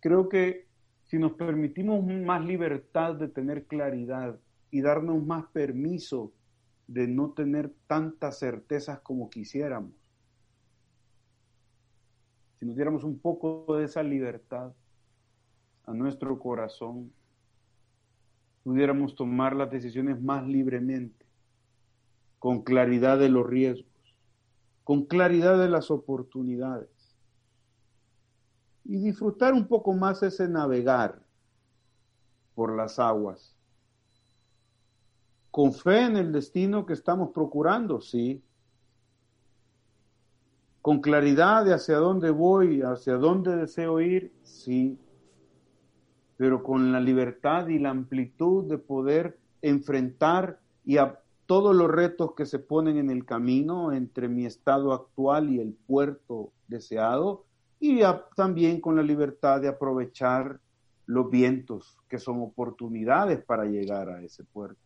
Creo 0.00 0.28
que 0.28 0.66
si 1.04 1.18
nos 1.18 1.32
permitimos 1.32 2.04
más 2.04 2.44
libertad 2.44 3.14
de 3.14 3.28
tener 3.28 3.66
claridad 3.66 4.38
y 4.70 4.80
darnos 4.80 5.22
más 5.24 5.46
permiso 5.52 6.32
de 6.86 7.08
no 7.08 7.30
tener 7.30 7.72
tantas 7.86 8.38
certezas 8.38 9.00
como 9.00 9.28
quisiéramos. 9.30 9.92
Si 12.58 12.66
nos 12.66 12.76
diéramos 12.76 13.04
un 13.04 13.18
poco 13.18 13.76
de 13.76 13.84
esa 13.84 14.02
libertad 14.02 14.72
a 15.84 15.92
nuestro 15.92 16.38
corazón, 16.38 17.12
pudiéramos 18.62 19.14
tomar 19.14 19.54
las 19.54 19.70
decisiones 19.70 20.20
más 20.20 20.46
libremente, 20.46 21.26
con 22.38 22.62
claridad 22.62 23.18
de 23.18 23.28
los 23.28 23.46
riesgos, 23.46 23.86
con 24.84 25.06
claridad 25.06 25.58
de 25.58 25.68
las 25.68 25.90
oportunidades 25.90 26.88
y 28.84 28.98
disfrutar 28.98 29.52
un 29.52 29.66
poco 29.66 29.92
más 29.92 30.22
ese 30.22 30.48
navegar 30.48 31.20
por 32.54 32.74
las 32.76 32.98
aguas. 32.98 33.55
Con 35.56 35.72
fe 35.72 36.02
en 36.02 36.18
el 36.18 36.32
destino 36.32 36.84
que 36.84 36.92
estamos 36.92 37.30
procurando, 37.32 38.02
sí. 38.02 38.42
Con 40.82 41.00
claridad 41.00 41.64
de 41.64 41.72
hacia 41.72 41.96
dónde 41.96 42.28
voy, 42.28 42.82
hacia 42.82 43.14
dónde 43.14 43.56
deseo 43.56 43.98
ir, 44.02 44.34
sí. 44.42 44.98
Pero 46.36 46.62
con 46.62 46.92
la 46.92 47.00
libertad 47.00 47.68
y 47.68 47.78
la 47.78 47.88
amplitud 47.88 48.64
de 48.64 48.76
poder 48.76 49.38
enfrentar 49.62 50.60
y 50.84 50.98
a 50.98 51.22
todos 51.46 51.74
los 51.74 51.90
retos 51.90 52.34
que 52.34 52.44
se 52.44 52.58
ponen 52.58 52.98
en 52.98 53.08
el 53.08 53.24
camino 53.24 53.94
entre 53.94 54.28
mi 54.28 54.44
estado 54.44 54.92
actual 54.92 55.48
y 55.48 55.58
el 55.58 55.72
puerto 55.72 56.52
deseado, 56.68 57.46
y 57.80 58.02
también 58.36 58.82
con 58.82 58.94
la 58.94 59.02
libertad 59.02 59.62
de 59.62 59.68
aprovechar 59.68 60.60
los 61.06 61.30
vientos, 61.30 61.96
que 62.10 62.18
son 62.18 62.42
oportunidades 62.42 63.42
para 63.42 63.64
llegar 63.64 64.10
a 64.10 64.20
ese 64.20 64.44
puerto. 64.44 64.85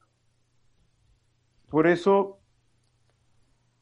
Por 1.71 1.87
eso, 1.87 2.41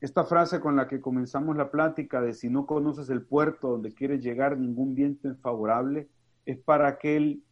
esta 0.00 0.24
frase 0.24 0.60
con 0.60 0.76
la 0.76 0.86
que 0.86 1.00
comenzamos 1.00 1.56
la 1.56 1.70
plática 1.70 2.20
de 2.20 2.34
si 2.34 2.50
no 2.50 2.66
conoces 2.66 3.08
el 3.08 3.22
puerto 3.22 3.70
donde 3.70 3.94
quieres 3.94 4.22
llegar, 4.22 4.58
ningún 4.58 4.94
viento 4.94 5.30
es 5.30 5.38
favorable, 5.38 6.06
es 6.44 6.58
para 6.58 6.86
aquel 6.86 7.42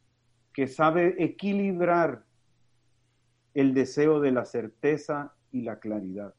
que 0.52 0.68
sabe 0.68 1.22
equilibrar 1.24 2.24
el 3.54 3.72
deseo 3.72 4.20
de 4.20 4.30
la 4.30 4.44
certeza 4.44 5.32
y 5.52 5.62
la 5.62 5.78
claridad. 5.78 6.34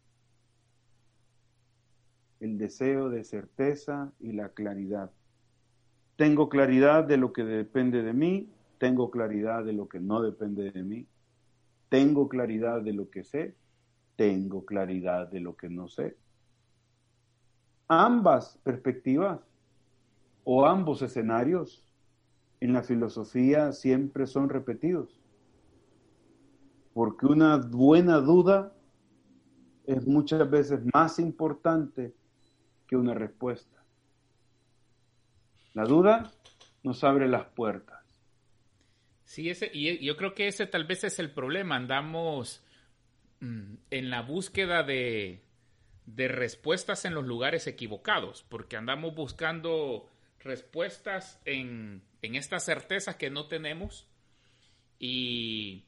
El 2.39 2.59
deseo 2.59 3.09
de 3.09 3.23
certeza 3.23 4.13
y 4.19 4.33
la 4.33 4.49
claridad. 4.49 5.09
Tengo 6.17 6.49
claridad 6.49 7.03
de 7.03 7.17
lo 7.17 7.33
que 7.33 7.43
depende 7.43 8.03
de 8.03 8.13
mí, 8.13 8.47
tengo 8.77 9.09
claridad 9.09 9.65
de 9.65 9.73
lo 9.73 9.89
que 9.89 9.99
no 9.99 10.21
depende 10.21 10.71
de 10.71 10.83
mí, 10.83 11.07
tengo 11.89 12.29
claridad 12.29 12.81
de 12.81 12.93
lo 12.93 13.09
que 13.09 13.23
sé, 13.23 13.55
tengo 14.17 14.65
claridad 14.65 15.29
de 15.29 15.39
lo 15.39 15.55
que 15.55 15.69
no 15.69 15.87
sé. 15.87 16.17
Ambas 17.87 18.59
perspectivas 18.63 19.39
o 20.43 20.65
ambos 20.65 21.01
escenarios 21.01 21.87
en 22.59 22.73
la 22.73 22.83
filosofía 22.83 23.71
siempre 23.71 24.27
son 24.27 24.49
repetidos, 24.49 25.21
porque 26.93 27.27
una 27.27 27.57
buena 27.57 28.17
duda 28.17 28.73
es 29.85 30.05
muchas 30.05 30.49
veces 30.49 30.81
más 30.93 31.19
importante 31.19 32.13
que 32.87 32.97
una 32.97 33.13
respuesta. 33.13 33.77
La 35.73 35.85
duda 35.85 36.31
nos 36.83 37.03
abre 37.03 37.27
las 37.27 37.45
puertas. 37.45 38.03
Sí, 39.23 39.49
ese, 39.49 39.69
y 39.73 40.03
yo 40.03 40.17
creo 40.17 40.33
que 40.33 40.47
ese 40.47 40.65
tal 40.65 40.85
vez 40.85 41.03
es 41.03 41.19
el 41.19 41.31
problema. 41.31 41.75
Andamos 41.75 42.63
en 43.39 44.09
la 44.09 44.21
búsqueda 44.21 44.83
de, 44.83 45.41
de 46.05 46.27
respuestas 46.27 47.05
en 47.05 47.13
los 47.13 47.25
lugares 47.25 47.67
equivocados, 47.67 48.45
porque 48.49 48.77
andamos 48.77 49.13
buscando 49.15 50.09
respuestas 50.39 51.39
en, 51.45 52.01
en 52.21 52.35
estas 52.35 52.65
certezas 52.65 53.15
que 53.15 53.29
no 53.29 53.47
tenemos 53.47 54.07
y 54.99 55.85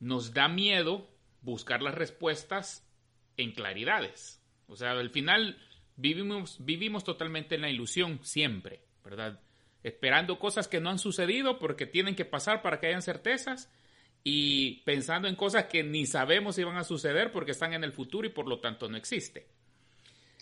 nos 0.00 0.34
da 0.34 0.48
miedo 0.48 1.08
buscar 1.42 1.82
las 1.82 1.94
respuestas 1.94 2.86
en 3.36 3.52
claridades. 3.52 4.42
O 4.68 4.76
sea, 4.76 4.92
al 4.92 5.10
final 5.10 5.58
Vivimos, 5.96 6.58
vivimos 6.60 7.04
totalmente 7.04 7.54
en 7.54 7.62
la 7.62 7.70
ilusión 7.70 8.20
siempre, 8.22 8.82
¿verdad? 9.02 9.40
Esperando 9.82 10.38
cosas 10.38 10.68
que 10.68 10.80
no 10.80 10.90
han 10.90 10.98
sucedido 10.98 11.58
porque 11.58 11.86
tienen 11.86 12.14
que 12.14 12.26
pasar 12.26 12.60
para 12.60 12.78
que 12.78 12.88
hayan 12.88 13.02
certezas 13.02 13.72
y 14.28 14.82
pensando 14.82 15.28
en 15.28 15.36
cosas 15.36 15.66
que 15.66 15.84
ni 15.84 16.04
sabemos 16.04 16.56
si 16.56 16.64
van 16.64 16.76
a 16.76 16.82
suceder 16.82 17.30
porque 17.30 17.52
están 17.52 17.74
en 17.74 17.84
el 17.84 17.92
futuro 17.92 18.26
y 18.26 18.30
por 18.30 18.48
lo 18.48 18.58
tanto 18.58 18.88
no 18.88 18.96
existe. 18.96 19.46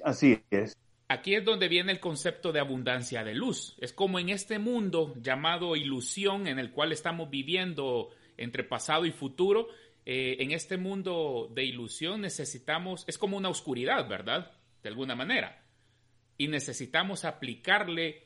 Así 0.03 0.43
es. 0.49 0.75
Aquí 1.09 1.35
es 1.35 1.45
donde 1.45 1.69
viene 1.69 1.93
el 1.93 2.01
concepto 2.01 2.51
de 2.51 2.61
abundancia 2.61 3.23
de 3.23 3.35
luz. 3.35 3.77
Es 3.79 3.93
como 3.93 4.19
en 4.19 4.31
este 4.31 4.59
mundo 4.59 5.13
llamado 5.21 5.77
ilusión 5.77 6.47
en 6.47 6.59
el 6.59 6.71
cual 6.71 6.93
estamos 6.93 7.29
viviendo 7.29 8.09
entre 8.39 8.65
pasado 8.65 9.05
y 9.05 9.13
futuro. 9.13 9.69
Eh, 10.07 10.39
en 10.39 10.53
este 10.53 10.79
mundo 10.79 11.51
de 11.55 11.65
ilusión 11.65 12.23
necesitamos, 12.23 13.05
es 13.07 13.19
como 13.19 13.37
una 13.37 13.51
oscuridad, 13.51 14.09
¿verdad? 14.09 14.51
de 14.83 14.89
alguna 14.89 15.15
manera. 15.15 15.63
Y 16.39 16.49
necesitamos 16.49 17.27
aplicarle 17.27 18.23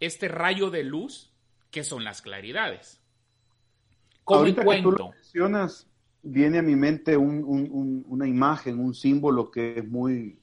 este 0.00 0.28
rayo 0.28 0.70
de 0.70 0.82
luz 0.82 1.30
que 1.70 1.84
son 1.84 2.04
las 2.04 2.22
claridades. 2.22 3.03
Ahorita 4.26 4.64
que 4.64 4.82
tú 4.82 4.92
lo 4.92 5.10
mencionas, 5.10 5.88
viene 6.22 6.58
a 6.58 6.62
mi 6.62 6.76
mente 6.76 7.16
una 7.16 8.26
imagen, 8.26 8.78
un 8.78 8.94
símbolo 8.94 9.50
que 9.50 9.78
es 9.78 9.88
muy, 9.88 10.38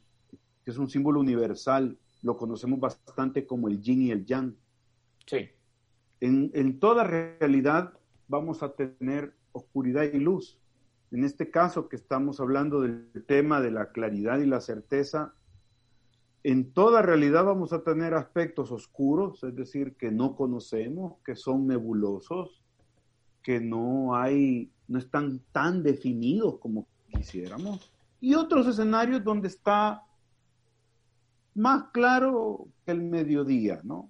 que 0.64 0.72
es 0.72 0.78
un 0.78 0.90
símbolo 0.90 1.20
universal. 1.20 1.98
Lo 2.22 2.38
conocemos 2.38 2.80
bastante 2.80 3.48
como 3.48 3.68
el 3.68 3.82
yin 3.82 4.04
y 4.04 4.12
el 4.12 4.26
yang. 4.26 4.56
Sí. 5.26 5.50
En, 6.20 6.52
en 6.54 6.80
toda 6.80 7.04
realidad 7.04 7.94
vamos 8.28 8.62
a 8.62 8.74
tener 8.74 9.34
oscuridad 9.52 10.04
y 10.04 10.20
luz. 10.20 10.60
En 11.12 11.24
este 11.24 11.50
caso 11.50 11.90
que 11.90 11.96
estamos 11.96 12.40
hablando 12.40 12.82
del 12.82 13.12
tema 13.28 13.60
de 13.60 13.72
la 13.72 13.92
claridad 13.92 14.40
y 14.40 14.46
la 14.46 14.62
certeza, 14.62 15.34
en 16.44 16.74
toda 16.74 17.02
realidad 17.02 17.44
vamos 17.44 17.74
a 17.74 17.84
tener 17.84 18.14
aspectos 18.14 18.72
oscuros, 18.72 19.44
es 19.44 19.56
decir, 19.56 19.96
que 19.96 20.12
no 20.12 20.36
conocemos, 20.36 21.18
que 21.26 21.36
son 21.36 21.68
nebulosos, 21.68 22.61
que 23.42 23.60
no 23.60 24.16
hay, 24.16 24.72
no 24.88 25.00
están 25.00 25.40
tan 25.52 25.84
definidos 25.84 26.60
como 26.60 26.88
quisiéramos, 27.08 27.92
y 28.20 28.36
otros 28.36 28.68
escenarios 28.68 29.24
donde 29.24 29.48
está 29.48 30.04
más 31.56 31.86
claro 31.92 32.68
que 32.86 32.92
el 32.92 33.02
mediodía, 33.02 33.82
¿no? 33.84 34.10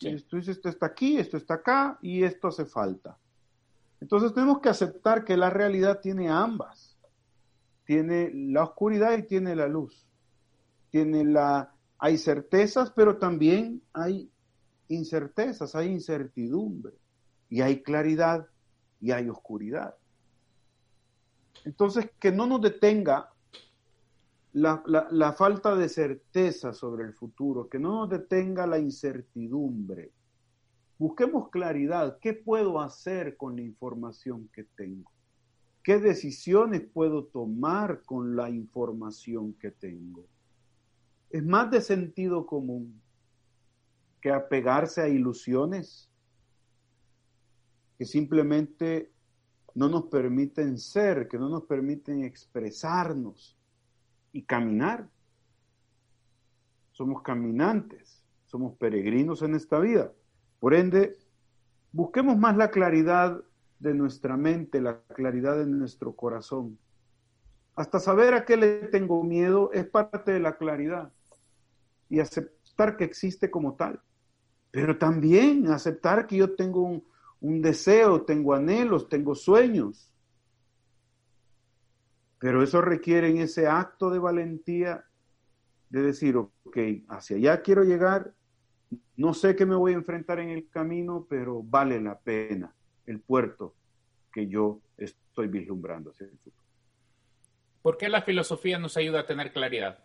Esto, 0.00 0.38
esto 0.38 0.68
está 0.68 0.86
aquí, 0.86 1.18
esto 1.18 1.36
está 1.36 1.54
acá 1.54 1.98
y 2.02 2.22
esto 2.22 2.48
hace 2.48 2.64
falta. 2.64 3.18
Entonces 4.00 4.32
tenemos 4.32 4.60
que 4.60 4.70
aceptar 4.70 5.24
que 5.24 5.36
la 5.36 5.50
realidad 5.50 6.00
tiene 6.00 6.28
ambas. 6.28 6.96
Tiene 7.84 8.30
la 8.32 8.64
oscuridad 8.64 9.16
y 9.18 9.24
tiene 9.24 9.54
la 9.54 9.68
luz 9.68 10.06
tiene 10.90 11.24
la, 11.24 11.72
hay 11.98 12.18
certezas, 12.18 12.90
pero 12.90 13.16
también 13.16 13.82
hay 13.92 14.30
incertezas, 14.88 15.74
hay 15.74 15.88
incertidumbre, 15.88 16.94
y 17.50 17.60
hay 17.60 17.82
claridad 17.82 18.46
y 19.00 19.10
hay 19.10 19.28
oscuridad. 19.28 19.94
Entonces, 21.66 22.10
que 22.18 22.32
no 22.32 22.46
nos 22.46 22.62
detenga 22.62 23.30
la, 24.54 24.82
la, 24.86 25.32
falta 25.34 25.76
de 25.76 25.90
certeza 25.90 26.72
sobre 26.72 27.04
el 27.04 27.12
futuro, 27.12 27.68
que 27.68 27.78
no 27.78 28.00
nos 28.00 28.08
detenga 28.08 28.66
la 28.66 28.78
incertidumbre. 28.78 30.12
Busquemos 30.98 31.50
claridad. 31.50 32.18
¿Qué 32.20 32.32
puedo 32.32 32.80
hacer 32.80 33.36
con 33.36 33.56
la 33.56 33.62
información 33.62 34.48
que 34.54 34.64
tengo? 34.64 35.10
¿Qué 35.82 35.98
decisiones 35.98 36.80
puedo 36.80 37.24
tomar 37.24 38.02
con 38.04 38.34
la 38.34 38.48
información 38.48 39.52
que 39.52 39.70
tengo? 39.70 40.24
es 41.30 41.44
más 41.44 41.70
de 41.70 41.80
sentido 41.80 42.44
común 42.44 43.00
que 44.20 44.32
apegarse 44.32 45.00
a 45.00 45.08
ilusiones 45.08 46.09
que 48.00 48.06
simplemente 48.06 49.12
no 49.74 49.86
nos 49.90 50.04
permiten 50.04 50.78
ser, 50.78 51.28
que 51.28 51.38
no 51.38 51.50
nos 51.50 51.64
permiten 51.64 52.24
expresarnos 52.24 53.58
y 54.32 54.42
caminar. 54.44 55.06
Somos 56.92 57.20
caminantes, 57.20 58.24
somos 58.46 58.74
peregrinos 58.78 59.42
en 59.42 59.54
esta 59.54 59.78
vida. 59.80 60.14
Por 60.60 60.72
ende, 60.72 61.14
busquemos 61.92 62.38
más 62.38 62.56
la 62.56 62.70
claridad 62.70 63.38
de 63.80 63.92
nuestra 63.92 64.34
mente, 64.38 64.80
la 64.80 65.02
claridad 65.02 65.58
de 65.58 65.66
nuestro 65.66 66.16
corazón. 66.16 66.78
Hasta 67.74 68.00
saber 68.00 68.32
a 68.32 68.46
qué 68.46 68.56
le 68.56 68.86
tengo 68.86 69.22
miedo 69.22 69.72
es 69.74 69.84
parte 69.84 70.32
de 70.32 70.40
la 70.40 70.56
claridad 70.56 71.12
y 72.08 72.20
aceptar 72.20 72.96
que 72.96 73.04
existe 73.04 73.50
como 73.50 73.74
tal. 73.74 74.00
Pero 74.70 74.96
también 74.96 75.66
aceptar 75.66 76.26
que 76.26 76.36
yo 76.36 76.54
tengo 76.54 76.80
un, 76.80 77.10
deseo, 77.40 78.22
tengo 78.22 78.54
anhelos, 78.54 79.08
tengo 79.08 79.34
sueños. 79.34 80.12
Pero 82.38 82.62
eso 82.62 82.80
requiere 82.80 83.28
en 83.28 83.38
ese 83.38 83.66
acto 83.66 84.10
de 84.10 84.18
valentía 84.18 85.04
de 85.88 86.02
decir, 86.02 86.36
ok, 86.36 86.76
hacia 87.08 87.36
allá 87.36 87.62
quiero 87.62 87.84
llegar 87.84 88.34
no 89.16 89.34
sé 89.34 89.54
qué 89.54 89.66
me 89.66 89.76
voy 89.76 89.92
a 89.92 89.96
enfrentar 89.96 90.40
en 90.40 90.50
el 90.50 90.68
camino, 90.68 91.26
pero 91.28 91.62
vale 91.62 92.00
la 92.00 92.18
pena 92.18 92.74
el 93.06 93.20
puerto 93.20 93.74
que 94.32 94.48
yo 94.48 94.80
estoy 94.96 95.48
vislumbrando 95.48 96.10
hacia 96.10 96.26
el 96.26 96.38
futuro. 96.38 96.64
¿Por 97.82 97.96
qué 97.96 98.08
la 98.08 98.22
filosofía 98.22 98.78
nos 98.78 98.96
ayuda 98.96 99.20
a 99.20 99.26
tener 99.26 99.52
claridad? 99.52 100.04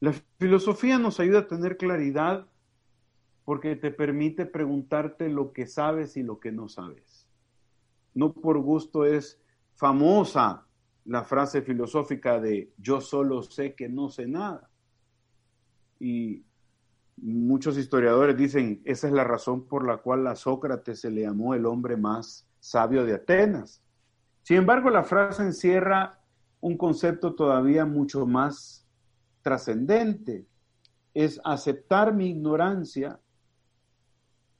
La 0.00 0.14
filosofía 0.38 0.98
nos 0.98 1.20
ayuda 1.20 1.40
a 1.40 1.46
tener 1.46 1.76
claridad 1.76 2.46
porque 3.44 3.76
te 3.76 3.90
permite 3.90 4.46
preguntarte 4.46 5.28
lo 5.28 5.52
que 5.52 5.66
sabes 5.66 6.16
y 6.16 6.22
lo 6.22 6.38
que 6.38 6.52
no 6.52 6.68
sabes. 6.68 7.26
No 8.14 8.32
por 8.32 8.58
gusto 8.58 9.04
es 9.04 9.40
famosa 9.74 10.66
la 11.04 11.24
frase 11.24 11.62
filosófica 11.62 12.40
de 12.40 12.72
yo 12.76 13.00
solo 13.00 13.42
sé 13.42 13.74
que 13.74 13.88
no 13.88 14.08
sé 14.10 14.26
nada. 14.26 14.70
Y 15.98 16.44
muchos 17.16 17.76
historiadores 17.76 18.36
dicen, 18.36 18.80
esa 18.84 19.06
es 19.06 19.12
la 19.12 19.24
razón 19.24 19.66
por 19.66 19.86
la 19.86 19.98
cual 19.98 20.26
a 20.26 20.36
Sócrates 20.36 21.00
se 21.00 21.10
le 21.10 21.22
llamó 21.22 21.54
el 21.54 21.66
hombre 21.66 21.96
más 21.96 22.46
sabio 22.58 23.04
de 23.04 23.14
Atenas. 23.14 23.82
Sin 24.42 24.58
embargo, 24.58 24.90
la 24.90 25.04
frase 25.04 25.42
encierra 25.42 26.20
un 26.60 26.76
concepto 26.76 27.34
todavía 27.34 27.84
mucho 27.84 28.26
más 28.26 28.86
trascendente. 29.42 30.46
Es 31.14 31.40
aceptar 31.44 32.14
mi 32.14 32.30
ignorancia. 32.30 33.20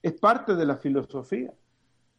Es 0.02 0.12
parte 0.14 0.54
de 0.54 0.66
la 0.66 0.76
filosofía. 0.76 1.52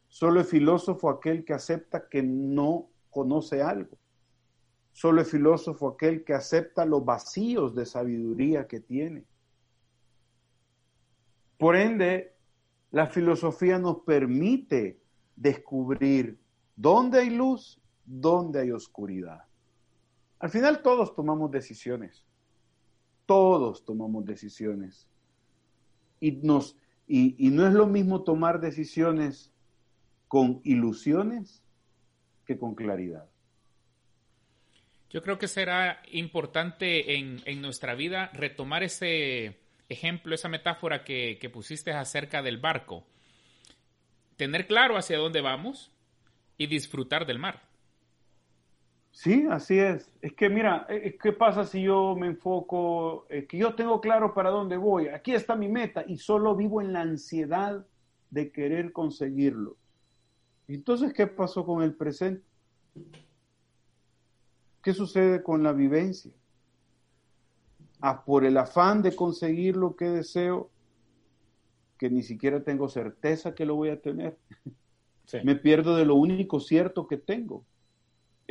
Solo 0.08 0.42
es 0.42 0.50
filósofo 0.50 1.10
aquel 1.10 1.46
que 1.46 1.54
acepta 1.54 2.08
que 2.10 2.22
no 2.22 2.90
conoce 3.10 3.62
algo. 3.62 3.98
Solo 4.92 5.22
es 5.22 5.30
filósofo 5.30 5.88
aquel 5.88 6.24
que 6.24 6.34
acepta 6.34 6.86
los 6.86 7.04
vacíos 7.06 7.74
de 7.76 7.86
sabiduría 7.86 8.68
que 8.68 8.82
tiene. 8.82 9.26
Por 11.58 11.76
ende, 11.76 12.36
la 12.92 13.08
filosofía 13.08 13.80
nos 13.80 14.00
permite 14.00 15.00
descubrir 15.36 16.40
dónde 16.76 17.20
hay 17.20 17.30
luz, 17.30 17.80
dónde 18.06 18.60
hay 18.60 18.72
oscuridad. 18.72 19.46
Al 20.40 20.50
final 20.50 20.82
todos 20.82 21.16
tomamos 21.16 21.52
decisiones. 21.52 22.26
Todos 23.26 23.86
tomamos 23.86 24.26
decisiones. 24.26 25.08
Y, 26.20 26.32
nos, 26.32 26.76
y, 27.14 27.50
no 27.50 27.68
es 27.68 27.74
lo 27.74 27.88
mismo 27.88 28.24
tomar 28.24 28.62
decisiones 28.62 29.52
con 30.30 30.62
ilusiones 30.64 31.62
que 32.46 32.58
con 32.58 32.74
claridad. 32.74 33.26
Yo 35.10 35.22
creo 35.22 35.38
que 35.38 35.50
será 35.50 36.02
importante 36.12 37.18
en, 37.18 37.42
en 37.46 37.62
nuestra 37.62 37.96
vida 37.96 38.32
retomar 38.34 38.84
ese 38.84 39.60
ejemplo, 39.90 40.34
esa 40.34 40.48
metáfora 40.48 41.04
que, 41.04 41.38
que 41.42 41.50
pusiste 41.50 41.92
acerca 41.92 42.42
del 42.42 42.60
barco. 42.60 43.06
Tener 44.38 44.66
claro 44.66 44.96
hacia 44.96 45.18
dónde 45.18 45.42
vamos 45.42 45.92
y 46.58 46.68
disfrutar 46.68 47.26
del 47.26 47.40
mar. 47.40 47.62
Sí, 49.12 49.46
así 49.50 49.78
es. 49.78 50.10
Es 50.22 50.34
que 50.34 50.50
mira, 50.50 50.88
eh, 50.90 51.18
¿qué 51.22 51.34
pasa 51.34 51.66
si 51.66 51.84
yo 51.84 52.16
me 52.16 52.28
enfoco, 52.28 53.26
eh, 53.30 53.46
que 53.46 53.58
yo 53.58 53.76
tengo 53.76 54.00
claro 54.00 54.34
para 54.34 54.50
dónde 54.50 54.78
voy? 54.78 55.10
Aquí 55.10 55.34
está 55.34 55.56
mi 55.56 55.68
meta 55.68 56.04
y 56.08 56.18
solo 56.18 56.56
vivo 56.56 56.82
en 56.82 56.94
la 56.94 57.02
ansiedad 57.02 57.86
de 58.30 58.52
querer 58.52 58.94
conseguirlo. 58.94 59.76
Entonces, 60.68 61.14
¿qué 61.14 61.28
pasó 61.28 61.66
con 61.66 61.84
el 61.84 61.94
presente? 61.94 62.44
¿Qué 64.82 64.94
sucede 64.94 65.44
con 65.44 65.62
la 65.62 65.74
vivencia? 65.74 66.32
Ah, 68.00 68.24
por 68.24 68.46
el 68.46 68.58
afán 68.58 69.04
de 69.04 69.16
conseguir 69.16 69.76
lo 69.76 69.96
que 69.96 70.06
deseo, 70.06 70.72
que 72.00 72.10
ni 72.10 72.24
siquiera 72.24 72.64
tengo 72.64 72.88
certeza 72.90 73.54
que 73.54 73.66
lo 73.66 73.76
voy 73.76 73.90
a 73.90 74.02
tener. 74.02 74.40
Me 75.44 75.56
pierdo 75.56 75.96
de 75.96 76.06
lo 76.06 76.16
único 76.16 76.60
cierto 76.60 77.06
que 77.08 77.18
tengo. 77.18 77.64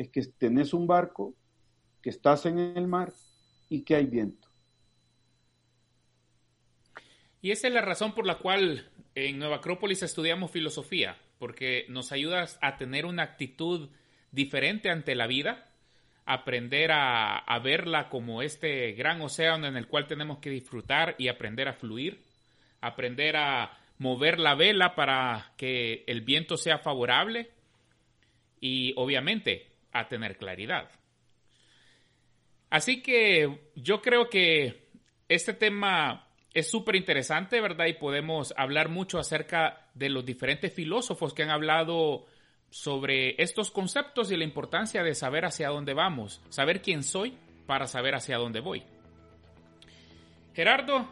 Es 0.01 0.09
que 0.09 0.23
tenés 0.23 0.73
un 0.73 0.87
barco, 0.87 1.35
que 2.01 2.09
estás 2.09 2.47
en 2.47 2.59
el 2.59 2.87
mar 2.87 3.13
y 3.69 3.83
que 3.83 3.97
hay 3.97 4.07
viento. 4.07 4.49
Y 7.43 7.51
esa 7.51 7.69
es 7.69 7.75
la 7.75 7.83
razón 7.83 8.15
por 8.15 8.27
la 8.27 8.39
cual 8.39 8.91
en 9.15 9.39
Nueva 9.39 9.57
Acrópolis 9.57 10.03
estudiamos 10.03 10.51
filosofía, 10.51 11.19
porque 11.39 11.85
nos 11.91 12.13
ayuda 12.13 12.47
a 12.63 12.79
tener 12.79 13.05
una 13.05 13.25
actitud 13.25 13.91
diferente 14.33 14.89
ante 14.89 15.15
la 15.15 15.27
vida, 15.27 15.69
aprender 16.25 16.93
a, 16.95 17.59
verla 17.63 18.09
como 18.09 18.41
este 18.41 18.93
gran 18.93 19.21
océano 19.21 19.67
en 19.67 19.77
el 19.77 19.87
cual 19.87 20.07
tenemos 20.07 20.39
que 20.39 20.49
disfrutar 20.49 21.15
y 21.19 21.29
aprender 21.29 21.69
a 21.69 21.75
fluir, 21.75 22.23
aprender 22.81 23.37
a 23.37 23.79
mover 23.99 24.39
la 24.39 24.55
vela 24.55 24.95
para 24.95 25.53
que 25.59 26.05
el 26.07 26.23
viento 26.23 26.57
sea 26.57 26.79
favorable 26.79 27.51
y 28.63 28.95
obviamente 28.97 29.70
a 29.93 30.09
tener 30.09 30.37
claridad. 30.37 30.91
Así 32.71 33.03
que 33.03 33.71
yo 33.75 34.01
creo 34.01 34.29
que 34.29 34.89
este 35.29 35.55
tema 35.55 36.29
es 36.55 36.71
súper 36.71 36.97
interesante, 36.97 37.61
¿verdad? 37.61 37.87
Y 37.87 37.95
podemos 37.95 38.55
hablar 38.57 38.89
mucho 38.89 39.19
acerca 39.19 39.89
de 39.95 40.09
los 40.09 40.25
diferentes 40.25 40.73
filósofos 40.73 41.35
que 41.35 41.43
han 41.43 41.51
hablado 41.51 42.27
sobre 42.71 43.41
estos 43.43 43.71
conceptos 43.71 44.31
y 44.31 44.37
la 44.37 44.45
importancia 44.45 45.03
de 45.03 45.15
saber 45.15 45.45
hacia 45.45 45.69
dónde 45.69 45.95
vamos, 45.95 46.41
saber 46.49 46.81
quién 46.81 47.03
soy 47.03 47.37
para 47.67 47.87
saber 47.87 48.15
hacia 48.15 48.39
dónde 48.39 48.61
voy. 48.61 48.85
Gerardo, 50.55 51.09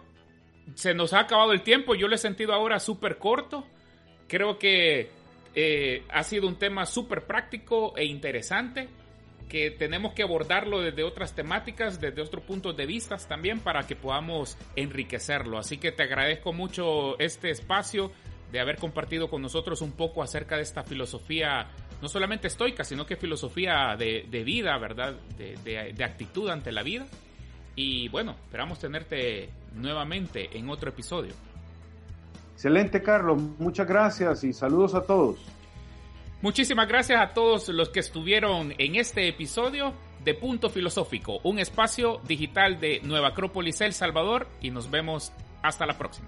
se 0.75 0.95
nos 0.95 1.12
ha 1.12 1.21
acabado 1.21 1.53
el 1.53 1.62
tiempo, 1.62 1.95
yo 1.95 2.09
lo 2.09 2.14
he 2.14 2.19
sentido 2.19 2.53
ahora 2.53 2.79
súper 2.79 3.19
corto, 3.19 3.64
creo 4.29 4.59
que 4.59 5.11
eh, 5.61 6.05
ha 6.11 6.23
sido 6.23 6.47
un 6.47 6.55
tema 6.55 6.87
súper 6.87 7.27
práctico 7.27 7.92
e 7.97 8.05
interesante 8.05 8.88
que 9.49 9.73
tenemos 9.73 10.14
que 10.14 10.23
abordarlo 10.23 10.81
desde 10.81 11.03
otras 11.03 11.35
temáticas, 11.35 12.01
desde 12.01 12.23
otros 12.23 12.44
puntos 12.44 12.77
de 12.77 12.87
vista 12.87 13.16
también 13.16 13.59
para 13.59 13.85
que 13.85 13.97
podamos 13.97 14.57
enriquecerlo. 14.77 15.59
Así 15.59 15.79
que 15.79 15.90
te 15.90 16.05
agradezco 16.05 16.53
mucho 16.53 17.18
este 17.18 17.51
espacio 17.51 18.12
de 18.53 18.61
haber 18.61 18.77
compartido 18.77 19.29
con 19.29 19.42
nosotros 19.42 19.83
un 19.83 19.90
poco 19.90 20.23
acerca 20.23 20.55
de 20.55 20.62
esta 20.62 20.85
filosofía, 20.85 21.66
no 22.01 22.07
solamente 22.07 22.47
estoica, 22.47 22.85
sino 22.85 23.05
que 23.05 23.16
filosofía 23.16 23.97
de, 23.99 24.44
vida, 24.44 24.79
¿verdad? 24.79 25.16
De, 25.37 26.05
actitud 26.05 26.51
ante 26.51 26.71
la 26.71 26.85
vida. 26.85 27.05
Y 27.75 28.09
bueno, 28.11 28.37
esperamos 28.44 28.79
tenerte 28.79 29.51
nuevamente 29.75 30.57
en 30.57 30.71
otro 30.71 30.90
episodio. 30.90 31.35
Excelente, 32.59 33.01
Carlos. 33.01 33.40
Muchas 33.61 33.87
gracias 33.87 34.42
y 34.42 34.53
saludos 34.53 34.92
a 34.97 35.03
todos. 35.03 35.38
Muchísimas 36.42 36.88
gracias 36.88 37.21
a 37.23 37.33
todos 37.33 37.68
los 37.68 37.90
que 37.90 38.01
estuvieron 38.01 38.75
en 38.79 38.97
este 38.97 39.29
episodio 39.29 39.94
de 40.25 40.35
Punto 40.35 40.68
Filosófico, 40.68 41.38
un 41.44 41.61
espacio 41.61 42.21
digital 42.27 42.81
de 42.81 42.99
Nueva 43.05 43.29
Acrópolis, 43.29 43.81
El 43.81 43.92
Salvador, 43.92 44.49
y 44.61 44.73
nos 44.73 44.90
vemos 44.90 45.33
hasta 45.62 45.87
la 45.87 45.97
próxima. 45.97 46.27